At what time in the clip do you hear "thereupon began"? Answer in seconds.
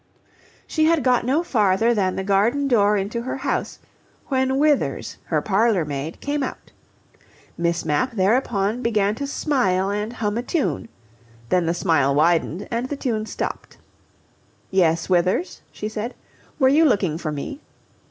8.13-9.13